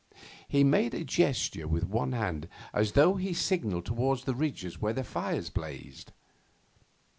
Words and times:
He 0.47 0.63
made 0.63 0.95
a 0.95 1.03
gesture 1.05 1.67
with 1.67 1.83
one 1.83 2.13
hand, 2.13 2.49
as 2.73 2.93
though 2.93 3.17
he 3.17 3.35
signalled 3.35 3.85
towards 3.85 4.23
the 4.23 4.33
ridges 4.33 4.81
where 4.81 4.93
the 4.93 5.03
fires 5.03 5.51
blazed. 5.51 6.11